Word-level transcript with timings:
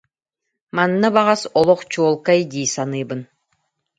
Манна 0.75 1.07
баҕас 1.15 1.41
олох 1.59 1.81
чуолкай 1.91 2.39
дии 2.51 2.71
саныыбын 2.73 3.21